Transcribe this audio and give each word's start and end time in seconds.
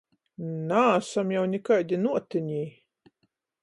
Naasam 0.69 1.35
jau 1.37 1.45
nikaidi 1.53 2.01
nuotinī! 2.03 2.61